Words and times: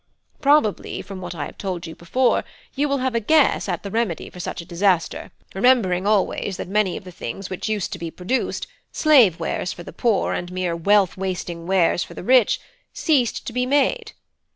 Probably, 0.41 1.03
from 1.03 1.21
what 1.21 1.35
I 1.35 1.45
have 1.45 1.59
told 1.59 1.85
you 1.85 1.93
before, 1.93 2.43
you 2.73 2.89
will 2.89 2.97
have 2.97 3.13
a 3.13 3.19
guess 3.19 3.69
at 3.69 3.83
the 3.83 3.91
remedy 3.91 4.31
for 4.31 4.39
such 4.39 4.59
a 4.59 4.65
disaster; 4.65 5.29
remembering 5.53 6.07
always 6.07 6.57
that 6.57 6.67
many 6.67 6.97
of 6.97 7.03
the 7.03 7.11
things 7.11 7.51
which 7.51 7.69
used 7.69 7.93
to 7.93 7.99
be 7.99 8.09
produced 8.09 8.65
slave 8.91 9.39
wares 9.39 9.71
for 9.71 9.83
the 9.83 9.93
poor 9.93 10.33
and 10.33 10.51
mere 10.51 10.75
wealth 10.75 11.17
wasting 11.17 11.67
wares 11.67 12.03
for 12.03 12.15
the 12.15 12.23
rich 12.23 12.59
ceased 12.95 13.45
to 13.45 13.53
be 13.53 13.67
made. 13.67 14.13